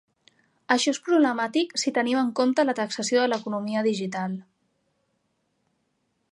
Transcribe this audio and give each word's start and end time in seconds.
Això 0.75 0.93
és 0.95 0.99
problemàtic 1.09 1.75
si 1.81 1.93
tenim 1.97 2.21
en 2.23 2.31
compte 2.41 2.65
la 2.67 2.75
taxació 2.81 3.21
de 3.23 3.27
l"Economia 3.29 3.87
digital. 3.89 4.37